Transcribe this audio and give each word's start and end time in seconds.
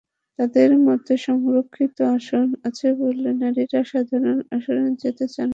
তাঁদের 0.39 0.71
মতে, 0.85 1.13
সংরক্ষিত 1.25 1.97
আসন 2.11 2.47
আছে 2.63 2.87
বলে 2.99 3.29
নারীরা 3.41 3.81
সাধারণ 3.91 4.37
আসনে 4.55 4.83
যেতে 5.03 5.25
চান 5.27 5.39
না। 5.39 5.49